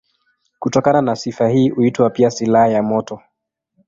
[0.59, 3.19] Kutokana na sifa hii huitwa pia silaha ya moto.